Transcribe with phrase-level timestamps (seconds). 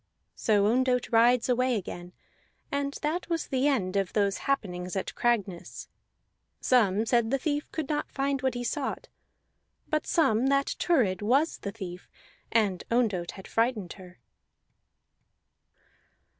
[0.33, 2.11] So Ondott rides away again,
[2.71, 5.89] and that was the end of those happenings at Cragness.
[6.59, 9.09] Some said the thief could not find what he sought;
[9.89, 12.09] but some that Thurid was the thief,
[12.51, 14.17] and Ondott had frighted her.